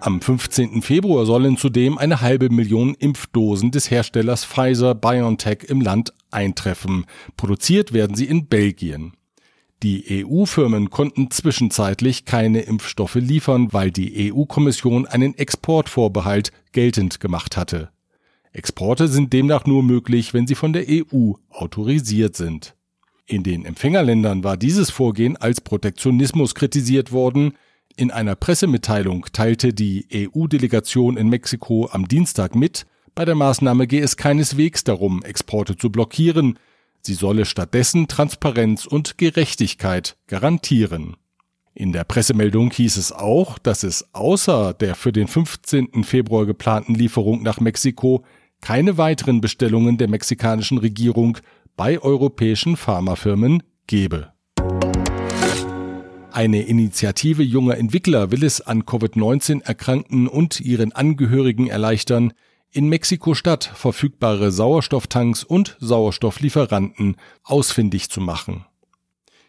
Am 0.00 0.22
15. 0.22 0.80
Februar 0.80 1.26
sollen 1.26 1.58
zudem 1.58 1.98
eine 1.98 2.22
halbe 2.22 2.48
Million 2.48 2.94
Impfdosen 2.94 3.70
des 3.70 3.90
Herstellers 3.90 4.46
Pfizer 4.46 4.94
BioNTech 4.94 5.64
im 5.68 5.82
Land 5.82 6.14
eintreffen. 6.30 7.04
Produziert 7.36 7.92
werden 7.92 8.16
sie 8.16 8.24
in 8.24 8.46
Belgien. 8.46 9.12
Die 9.82 10.24
EU-Firmen 10.26 10.90
konnten 10.90 11.30
zwischenzeitlich 11.30 12.26
keine 12.26 12.60
Impfstoffe 12.60 13.14
liefern, 13.14 13.72
weil 13.72 13.90
die 13.90 14.30
EU-Kommission 14.30 15.06
einen 15.06 15.36
Exportvorbehalt 15.38 16.52
geltend 16.72 17.18
gemacht 17.18 17.56
hatte. 17.56 17.88
Exporte 18.52 19.08
sind 19.08 19.32
demnach 19.32 19.64
nur 19.64 19.82
möglich, 19.82 20.34
wenn 20.34 20.46
sie 20.46 20.54
von 20.54 20.74
der 20.74 20.84
EU 20.88 21.32
autorisiert 21.48 22.36
sind. 22.36 22.74
In 23.24 23.42
den 23.42 23.64
Empfängerländern 23.64 24.44
war 24.44 24.56
dieses 24.56 24.90
Vorgehen 24.90 25.36
als 25.36 25.60
Protektionismus 25.60 26.54
kritisiert 26.54 27.12
worden. 27.12 27.52
In 27.96 28.10
einer 28.10 28.34
Pressemitteilung 28.34 29.26
teilte 29.32 29.72
die 29.72 30.06
EU-Delegation 30.12 31.16
in 31.16 31.28
Mexiko 31.28 31.88
am 31.90 32.06
Dienstag 32.06 32.54
mit, 32.54 32.86
bei 33.14 33.24
der 33.24 33.34
Maßnahme 33.34 33.86
gehe 33.86 34.02
es 34.02 34.16
keineswegs 34.16 34.84
darum, 34.84 35.22
Exporte 35.22 35.76
zu 35.76 35.90
blockieren, 35.90 36.58
sie 37.02 37.14
solle 37.14 37.44
stattdessen 37.44 38.08
Transparenz 38.08 38.86
und 38.86 39.18
Gerechtigkeit 39.18 40.16
garantieren. 40.26 41.16
In 41.74 41.92
der 41.92 42.04
Pressemeldung 42.04 42.72
hieß 42.72 42.96
es 42.96 43.12
auch, 43.12 43.58
dass 43.58 43.84
es 43.84 44.12
außer 44.12 44.74
der 44.74 44.94
für 44.94 45.12
den 45.12 45.28
15. 45.28 46.04
Februar 46.04 46.44
geplanten 46.44 46.94
Lieferung 46.94 47.42
nach 47.42 47.60
Mexiko 47.60 48.24
keine 48.60 48.98
weiteren 48.98 49.40
Bestellungen 49.40 49.96
der 49.96 50.08
mexikanischen 50.08 50.78
Regierung 50.78 51.38
bei 51.76 51.98
europäischen 52.00 52.76
Pharmafirmen 52.76 53.62
gebe. 53.86 54.32
Eine 56.32 56.62
Initiative 56.62 57.42
junger 57.42 57.76
Entwickler 57.76 58.30
will 58.30 58.44
es 58.44 58.60
an 58.60 58.84
Covid-19 58.84 59.62
Erkrankten 59.62 60.28
und 60.28 60.60
ihren 60.60 60.92
Angehörigen 60.92 61.66
erleichtern, 61.66 62.32
in 62.72 62.88
Mexiko-Stadt 62.88 63.70
verfügbare 63.74 64.52
Sauerstofftanks 64.52 65.42
und 65.44 65.76
Sauerstofflieferanten 65.80 67.16
ausfindig 67.42 68.10
zu 68.10 68.20
machen. 68.20 68.66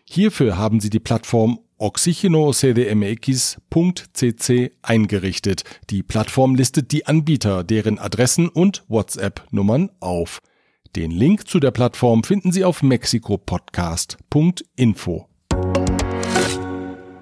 Hierfür 0.06 0.58
haben 0.58 0.80
sie 0.80 0.90
die 0.90 1.00
Plattform 1.00 1.60
oxygenocdmx.cc 1.78 4.72
eingerichtet. 4.82 5.64
Die 5.90 6.04
Plattform 6.04 6.56
listet 6.56 6.92
die 6.92 7.08
Anbieter, 7.08 7.64
deren 7.64 7.98
Adressen 7.98 8.50
und 8.50 8.84
WhatsApp-Nummern 8.88 9.90
auf. 10.00 10.42
Den 10.96 11.12
Link 11.12 11.48
zu 11.48 11.60
der 11.60 11.72
Plattform 11.72 12.24
finden 12.24 12.52
Sie 12.52 12.66
auf 12.66 12.84
mexikopodcast.info. 12.84 15.31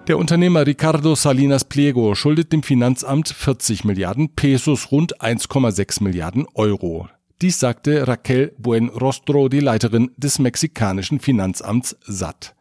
Der 0.09 0.17
Unternehmer 0.17 0.65
Ricardo 0.65 1.13
Salinas 1.13 1.65
Pliego 1.65 2.15
schuldet 2.15 2.51
dem 2.51 2.63
Finanzamt 2.63 3.29
40 3.29 3.83
Milliarden 3.83 4.33
Pesos, 4.33 4.91
rund 4.91 5.21
1,6 5.21 6.03
Milliarden 6.03 6.47
Euro. 6.55 7.07
Dies 7.43 7.59
sagte 7.59 8.07
Raquel 8.07 8.55
Buenrostro, 8.57 9.49
die 9.49 9.59
Leiterin 9.59 10.09
des 10.17 10.39
mexikanischen 10.39 11.19
Finanzamts 11.19 11.95
SAT. 12.01 12.55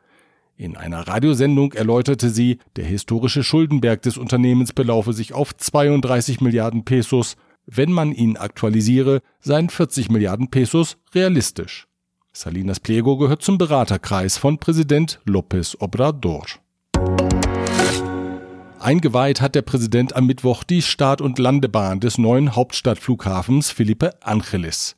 In 0.58 0.76
einer 0.76 1.08
Radiosendung 1.08 1.72
erläuterte 1.72 2.28
sie, 2.28 2.58
der 2.76 2.84
historische 2.84 3.42
Schuldenberg 3.42 4.02
des 4.02 4.18
Unternehmens 4.18 4.74
belaufe 4.74 5.14
sich 5.14 5.32
auf 5.32 5.56
32 5.56 6.42
Milliarden 6.42 6.84
Pesos, 6.84 7.36
wenn 7.64 7.92
man 7.92 8.12
ihn 8.12 8.36
aktualisiere, 8.36 9.22
seien 9.40 9.70
40 9.70 10.10
Milliarden 10.10 10.50
Pesos 10.50 10.98
realistisch. 11.14 11.88
Salinas 12.30 12.78
Pliego 12.78 13.16
gehört 13.16 13.40
zum 13.40 13.56
Beraterkreis 13.56 14.36
von 14.36 14.58
Präsident 14.58 15.18
López 15.26 15.76
Obrador. 15.78 16.44
Eingeweiht 18.80 19.40
hat 19.40 19.56
der 19.56 19.62
Präsident 19.62 20.14
am 20.14 20.26
Mittwoch 20.26 20.62
die 20.62 20.82
Start- 20.82 21.20
und 21.20 21.38
Landebahn 21.38 21.98
des 21.98 22.16
neuen 22.16 22.54
Hauptstadtflughafens 22.54 23.70
Felipe 23.70 24.14
Ángeles. 24.22 24.94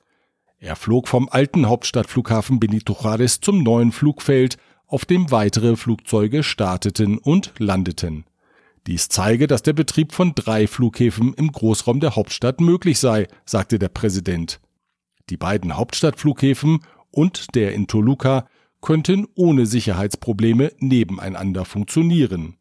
Er 0.59 0.77
flog 0.77 1.09
vom 1.09 1.31
alten 1.31 1.67
Hauptstadtflughafen 1.67 2.61
Benito 2.61 2.93
Juárez 2.93 3.41
zum 3.41 3.63
neuen 3.63 3.91
Flugfeld 3.93 4.59
auf 4.87 5.07
dem 5.07 5.31
weitere 5.31 5.77
Flugzeuge 5.77 6.43
starteten 6.43 7.17
und 7.17 7.55
landeten. 7.59 8.25
Dies 8.87 9.09
zeige, 9.09 9.47
dass 9.47 9.63
der 9.63 9.73
Betrieb 9.73 10.13
von 10.13 10.35
drei 10.35 10.67
Flughäfen 10.67 11.33
im 11.35 11.51
Großraum 11.51 12.01
der 12.01 12.17
Hauptstadt 12.17 12.61
möglich 12.61 12.99
sei, 12.99 13.29
sagte 13.47 13.79
der 13.79 13.89
Präsident. 13.89 14.61
Die 15.31 15.39
beiden 15.39 15.77
Hauptstadtflughäfen 15.77 16.81
und 17.11 17.55
der 17.55 17.73
in 17.73 17.87
Toluca 17.87 18.47
könnten 18.83 19.27
ohne 19.35 19.65
Sicherheitsprobleme 19.65 20.73
nebeneinander 20.79 21.65
funktionieren. 21.65 22.57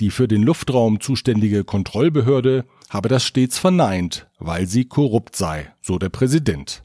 Die 0.00 0.10
für 0.10 0.26
den 0.26 0.42
Luftraum 0.42 1.00
zuständige 1.00 1.62
Kontrollbehörde 1.64 2.64
habe 2.90 3.08
das 3.08 3.24
stets 3.24 3.58
verneint, 3.58 4.28
weil 4.38 4.66
sie 4.66 4.86
korrupt 4.86 5.36
sei, 5.36 5.72
so 5.80 5.98
der 5.98 6.08
Präsident. 6.08 6.84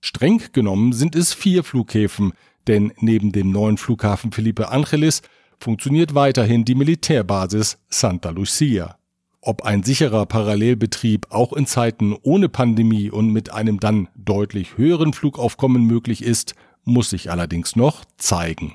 Streng 0.00 0.42
genommen 0.52 0.92
sind 0.92 1.16
es 1.16 1.32
vier 1.32 1.64
Flughäfen, 1.64 2.32
denn 2.66 2.92
neben 2.98 3.32
dem 3.32 3.50
neuen 3.50 3.78
Flughafen 3.78 4.32
Felipe 4.32 4.68
Angelis 4.68 5.22
funktioniert 5.58 6.14
weiterhin 6.14 6.64
die 6.64 6.74
Militärbasis 6.74 7.78
Santa 7.88 8.30
Lucia. 8.30 8.98
Ob 9.40 9.62
ein 9.62 9.82
sicherer 9.82 10.26
Parallelbetrieb 10.26 11.28
auch 11.30 11.52
in 11.52 11.66
Zeiten 11.66 12.16
ohne 12.22 12.48
Pandemie 12.48 13.10
und 13.10 13.30
mit 13.32 13.52
einem 13.52 13.80
dann 13.80 14.08
deutlich 14.16 14.76
höheren 14.76 15.12
Flugaufkommen 15.12 15.84
möglich 15.84 16.22
ist, 16.22 16.54
muss 16.84 17.10
sich 17.10 17.30
allerdings 17.30 17.76
noch 17.76 18.04
zeigen. 18.16 18.74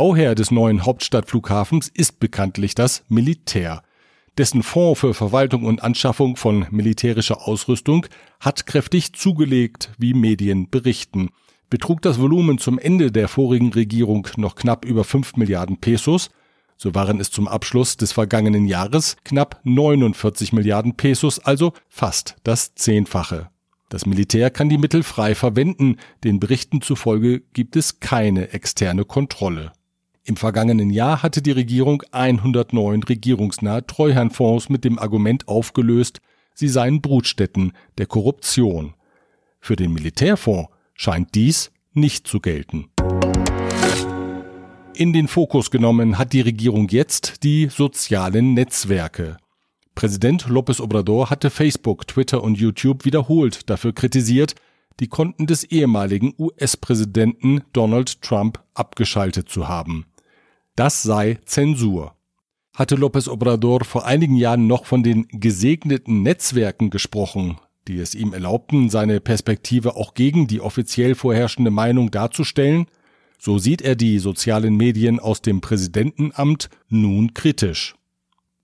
Bauherr 0.00 0.34
des 0.34 0.50
neuen 0.50 0.86
Hauptstadtflughafens 0.86 1.88
ist 1.88 2.20
bekanntlich 2.20 2.74
das 2.74 3.04
Militär. 3.10 3.82
Dessen 4.38 4.62
Fonds 4.62 4.98
für 4.98 5.12
Verwaltung 5.12 5.64
und 5.64 5.82
Anschaffung 5.82 6.36
von 6.36 6.64
militärischer 6.70 7.46
Ausrüstung 7.46 8.06
hat 8.40 8.64
kräftig 8.64 9.12
zugelegt, 9.12 9.90
wie 9.98 10.14
Medien 10.14 10.70
berichten 10.70 11.28
betrug 11.68 12.00
das 12.00 12.18
Volumen 12.18 12.56
zum 12.56 12.78
Ende 12.78 13.12
der 13.12 13.28
vorigen 13.28 13.74
Regierung 13.74 14.26
noch 14.38 14.54
knapp 14.54 14.86
über 14.86 15.04
5 15.04 15.36
Milliarden 15.36 15.76
Pesos, 15.76 16.30
so 16.78 16.94
waren 16.94 17.20
es 17.20 17.30
zum 17.30 17.46
Abschluss 17.46 17.98
des 17.98 18.12
vergangenen 18.12 18.64
Jahres 18.64 19.18
knapp 19.22 19.60
49 19.64 20.54
Milliarden 20.54 20.96
Pesos, 20.96 21.40
also 21.40 21.74
fast 21.90 22.36
das 22.42 22.74
Zehnfache. 22.74 23.50
Das 23.90 24.06
Militär 24.06 24.48
kann 24.48 24.70
die 24.70 24.78
Mittel 24.78 25.02
frei 25.02 25.34
verwenden, 25.34 25.98
den 26.24 26.40
Berichten 26.40 26.80
zufolge 26.80 27.42
gibt 27.52 27.76
es 27.76 28.00
keine 28.00 28.54
externe 28.54 29.04
Kontrolle. 29.04 29.72
Im 30.30 30.36
vergangenen 30.36 30.90
Jahr 30.90 31.24
hatte 31.24 31.42
die 31.42 31.50
Regierung 31.50 32.04
109 32.12 33.02
regierungsnahe 33.02 33.84
Treuhandfonds 33.84 34.68
mit 34.68 34.84
dem 34.84 34.96
Argument 34.96 35.48
aufgelöst, 35.48 36.20
sie 36.54 36.68
seien 36.68 37.00
Brutstätten 37.00 37.72
der 37.98 38.06
Korruption. 38.06 38.94
Für 39.58 39.74
den 39.74 39.92
Militärfonds 39.92 40.70
scheint 40.94 41.34
dies 41.34 41.72
nicht 41.94 42.28
zu 42.28 42.38
gelten. 42.38 42.90
In 44.94 45.12
den 45.12 45.26
Fokus 45.26 45.72
genommen 45.72 46.16
hat 46.16 46.32
die 46.32 46.42
Regierung 46.42 46.86
jetzt 46.90 47.42
die 47.42 47.66
sozialen 47.66 48.54
Netzwerke. 48.54 49.36
Präsident 49.96 50.46
López 50.46 50.80
Obrador 50.80 51.28
hatte 51.30 51.50
Facebook, 51.50 52.06
Twitter 52.06 52.44
und 52.44 52.56
YouTube 52.56 53.04
wiederholt 53.04 53.68
dafür 53.68 53.92
kritisiert, 53.92 54.54
die 55.00 55.08
Konten 55.08 55.48
des 55.48 55.64
ehemaligen 55.64 56.34
US-Präsidenten 56.38 57.62
Donald 57.72 58.22
Trump 58.22 58.62
abgeschaltet 58.74 59.48
zu 59.48 59.66
haben. 59.66 60.04
Das 60.80 61.02
sei 61.02 61.38
Zensur. 61.44 62.14
Hatte 62.74 62.94
López 62.94 63.28
Obrador 63.28 63.84
vor 63.84 64.06
einigen 64.06 64.34
Jahren 64.34 64.66
noch 64.66 64.86
von 64.86 65.02
den 65.02 65.28
gesegneten 65.28 66.22
Netzwerken 66.22 66.88
gesprochen, 66.88 67.58
die 67.86 67.98
es 67.98 68.14
ihm 68.14 68.32
erlaubten, 68.32 68.88
seine 68.88 69.20
Perspektive 69.20 69.94
auch 69.94 70.14
gegen 70.14 70.46
die 70.46 70.62
offiziell 70.62 71.14
vorherrschende 71.14 71.70
Meinung 71.70 72.10
darzustellen, 72.10 72.86
so 73.38 73.58
sieht 73.58 73.82
er 73.82 73.94
die 73.94 74.18
sozialen 74.20 74.74
Medien 74.74 75.20
aus 75.20 75.42
dem 75.42 75.60
Präsidentenamt 75.60 76.70
nun 76.88 77.34
kritisch. 77.34 77.94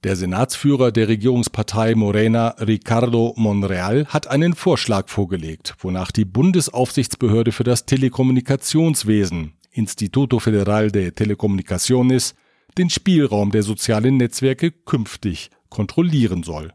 Der 0.03 0.17
Senatsführer 0.17 0.93
der 0.93 1.09
Regierungspartei 1.09 1.95
Morena, 1.95 2.55
Ricardo 2.61 3.35
Monreal, 3.37 4.07
hat 4.07 4.29
einen 4.29 4.55
Vorschlag 4.55 5.11
vorgelegt, 5.11 5.75
wonach 5.81 6.13
die 6.13 6.25
Bundesaufsichtsbehörde 6.25 7.53
für 7.53 7.65
das 7.65 7.85
Telekommunikationswesen, 7.85 9.53
Instituto 9.77 10.39
Federal 10.39 10.91
de 10.91 11.11
Telecomunicaciones, 11.11 12.35
den 12.79 12.91
Spielraum 12.91 13.51
der 13.51 13.63
sozialen 13.63 14.17
Netzwerke 14.17 14.71
künftig 14.71 15.51
kontrollieren 15.69 16.43
soll. 16.43 16.73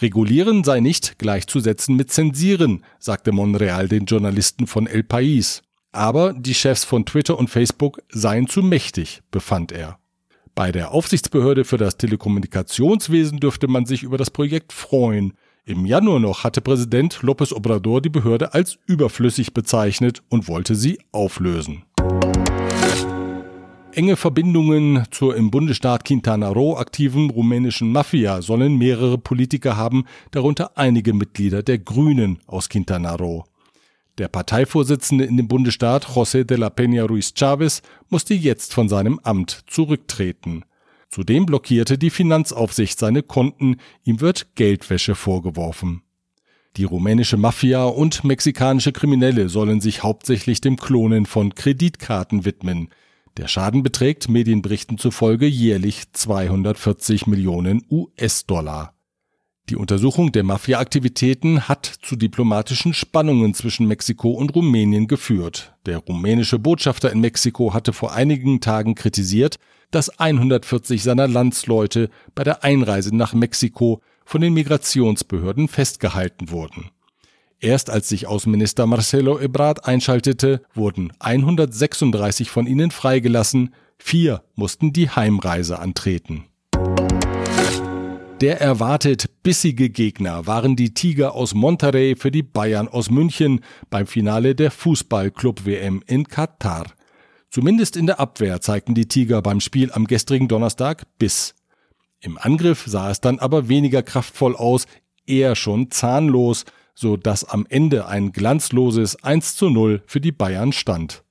Regulieren 0.00 0.64
sei 0.64 0.80
nicht 0.80 1.18
gleichzusetzen 1.18 1.96
mit 1.96 2.10
Zensieren, 2.10 2.84
sagte 2.98 3.32
Monreal 3.32 3.88
den 3.88 4.06
Journalisten 4.06 4.66
von 4.66 4.86
El 4.86 5.02
País. 5.02 5.62
Aber 5.92 6.32
die 6.32 6.54
Chefs 6.54 6.84
von 6.84 7.06
Twitter 7.06 7.38
und 7.38 7.48
Facebook 7.48 8.02
seien 8.08 8.48
zu 8.48 8.62
mächtig, 8.62 9.22
befand 9.30 9.70
er. 9.70 9.98
Bei 10.54 10.72
der 10.72 10.92
Aufsichtsbehörde 10.92 11.64
für 11.64 11.78
das 11.78 11.96
Telekommunikationswesen 11.98 13.38
dürfte 13.38 13.68
man 13.68 13.86
sich 13.86 14.02
über 14.02 14.18
das 14.18 14.30
Projekt 14.30 14.72
freuen. 14.72 15.34
Im 15.66 15.86
Januar 15.86 16.20
noch 16.20 16.44
hatte 16.44 16.60
Präsident 16.60 17.20
López 17.22 17.50
Obrador 17.54 18.02
die 18.02 18.10
Behörde 18.10 18.52
als 18.52 18.76
überflüssig 18.86 19.54
bezeichnet 19.54 20.22
und 20.28 20.46
wollte 20.46 20.74
sie 20.74 20.98
auflösen. 21.10 21.84
Enge 23.92 24.16
Verbindungen 24.16 25.04
zur 25.10 25.34
im 25.36 25.50
Bundesstaat 25.50 26.04
Quintana 26.04 26.50
Roo 26.50 26.76
aktiven 26.76 27.30
rumänischen 27.30 27.92
Mafia 27.92 28.42
sollen 28.42 28.76
mehrere 28.76 29.16
Politiker 29.16 29.78
haben, 29.78 30.04
darunter 30.32 30.76
einige 30.76 31.14
Mitglieder 31.14 31.62
der 31.62 31.78
Grünen 31.78 32.40
aus 32.46 32.68
Quintana 32.68 33.14
Roo. 33.14 33.44
Der 34.18 34.28
Parteivorsitzende 34.28 35.24
in 35.24 35.38
dem 35.38 35.48
Bundesstaat, 35.48 36.08
José 36.08 36.44
de 36.44 36.58
la 36.58 36.68
Peña 36.68 37.06
Ruiz 37.06 37.32
Chávez, 37.34 37.80
musste 38.10 38.34
jetzt 38.34 38.74
von 38.74 38.90
seinem 38.90 39.18
Amt 39.22 39.64
zurücktreten. 39.66 40.64
Zudem 41.14 41.46
blockierte 41.46 41.96
die 41.96 42.10
Finanzaufsicht 42.10 42.98
seine 42.98 43.22
Konten, 43.22 43.76
ihm 44.02 44.20
wird 44.20 44.56
Geldwäsche 44.56 45.14
vorgeworfen. 45.14 46.02
Die 46.76 46.82
rumänische 46.82 47.36
Mafia 47.36 47.84
und 47.84 48.24
mexikanische 48.24 48.90
Kriminelle 48.90 49.48
sollen 49.48 49.80
sich 49.80 50.02
hauptsächlich 50.02 50.60
dem 50.60 50.76
Klonen 50.76 51.24
von 51.24 51.54
Kreditkarten 51.54 52.44
widmen. 52.44 52.88
Der 53.36 53.46
Schaden 53.46 53.84
beträgt 53.84 54.28
Medienberichten 54.28 54.98
zufolge 54.98 55.46
jährlich 55.46 56.12
240 56.12 57.28
Millionen 57.28 57.86
US-Dollar. 57.92 58.96
Die 59.70 59.76
Untersuchung 59.76 60.30
der 60.30 60.44
Mafia-Aktivitäten 60.44 61.68
hat 61.68 61.86
zu 61.86 62.16
diplomatischen 62.16 62.92
Spannungen 62.92 63.54
zwischen 63.54 63.88
Mexiko 63.88 64.30
und 64.30 64.54
Rumänien 64.54 65.06
geführt. 65.08 65.74
Der 65.86 65.98
rumänische 65.98 66.58
Botschafter 66.58 67.10
in 67.10 67.20
Mexiko 67.20 67.72
hatte 67.72 67.94
vor 67.94 68.12
einigen 68.12 68.60
Tagen 68.60 68.94
kritisiert, 68.94 69.56
dass 69.90 70.18
140 70.18 71.02
seiner 71.02 71.28
Landsleute 71.28 72.10
bei 72.34 72.44
der 72.44 72.62
Einreise 72.62 73.16
nach 73.16 73.32
Mexiko 73.32 74.02
von 74.26 74.42
den 74.42 74.52
Migrationsbehörden 74.52 75.68
festgehalten 75.68 76.50
wurden. 76.50 76.90
Erst 77.58 77.88
als 77.88 78.10
sich 78.10 78.26
Außenminister 78.26 78.86
Marcelo 78.86 79.38
Ebrard 79.38 79.86
einschaltete, 79.86 80.60
wurden 80.74 81.10
136 81.20 82.50
von 82.50 82.66
ihnen 82.66 82.90
freigelassen, 82.90 83.74
vier 83.96 84.42
mussten 84.56 84.92
die 84.92 85.08
Heimreise 85.08 85.78
antreten. 85.78 86.44
Der 88.40 88.60
erwartet 88.60 89.42
bissige 89.42 89.88
Gegner 89.88 90.46
waren 90.46 90.74
die 90.76 90.92
Tiger 90.92 91.34
aus 91.34 91.54
Monterrey 91.54 92.16
für 92.16 92.30
die 92.30 92.42
Bayern 92.42 92.88
aus 92.88 93.08
München 93.08 93.60
beim 93.90 94.06
Finale 94.06 94.54
der 94.54 94.70
Fußball-Club-WM 94.72 96.02
in 96.06 96.26
Katar. 96.26 96.86
Zumindest 97.50 97.96
in 97.96 98.06
der 98.06 98.18
Abwehr 98.18 98.60
zeigten 98.60 98.94
die 98.94 99.06
Tiger 99.06 99.40
beim 99.40 99.60
Spiel 99.60 99.92
am 99.92 100.06
gestrigen 100.06 100.48
Donnerstag 100.48 101.04
Biss. 101.18 101.54
Im 102.20 102.36
Angriff 102.36 102.84
sah 102.86 103.10
es 103.10 103.20
dann 103.20 103.38
aber 103.38 103.68
weniger 103.68 104.02
kraftvoll 104.02 104.56
aus, 104.56 104.86
eher 105.26 105.54
schon 105.54 105.90
zahnlos, 105.90 106.64
so 106.94 107.16
dass 107.16 107.44
am 107.44 107.66
Ende 107.68 108.06
ein 108.06 108.32
glanzloses 108.32 109.22
1 109.22 109.56
zu 109.56 109.70
0 109.70 110.02
für 110.06 110.20
die 110.20 110.32
Bayern 110.32 110.72
stand. 110.72 111.23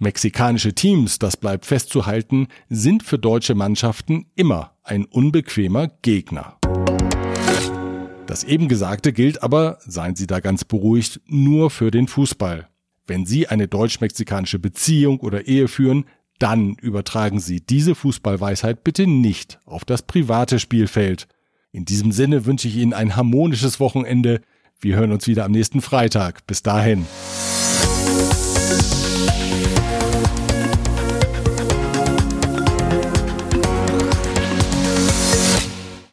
Mexikanische 0.00 0.74
Teams, 0.74 1.18
das 1.18 1.36
bleibt 1.36 1.66
festzuhalten, 1.66 2.46
sind 2.68 3.02
für 3.02 3.18
deutsche 3.18 3.56
Mannschaften 3.56 4.26
immer 4.36 4.76
ein 4.84 5.04
unbequemer 5.04 5.88
Gegner. 6.02 6.56
Das 8.28 8.44
eben 8.44 8.68
Gesagte 8.68 9.12
gilt 9.12 9.42
aber, 9.42 9.78
seien 9.84 10.14
Sie 10.14 10.28
da 10.28 10.38
ganz 10.38 10.64
beruhigt, 10.64 11.20
nur 11.26 11.70
für 11.70 11.90
den 11.90 12.06
Fußball. 12.06 12.68
Wenn 13.08 13.26
Sie 13.26 13.48
eine 13.48 13.66
deutsch-mexikanische 13.66 14.60
Beziehung 14.60 15.18
oder 15.18 15.48
Ehe 15.48 15.66
führen, 15.66 16.04
dann 16.38 16.74
übertragen 16.74 17.40
Sie 17.40 17.60
diese 17.60 17.96
Fußballweisheit 17.96 18.84
bitte 18.84 19.08
nicht 19.08 19.58
auf 19.64 19.84
das 19.84 20.02
private 20.02 20.60
Spielfeld. 20.60 21.26
In 21.72 21.84
diesem 21.84 22.12
Sinne 22.12 22.46
wünsche 22.46 22.68
ich 22.68 22.76
Ihnen 22.76 22.92
ein 22.92 23.16
harmonisches 23.16 23.80
Wochenende. 23.80 24.42
Wir 24.78 24.94
hören 24.94 25.10
uns 25.10 25.26
wieder 25.26 25.44
am 25.44 25.50
nächsten 25.50 25.80
Freitag. 25.80 26.46
Bis 26.46 26.62
dahin. 26.62 27.04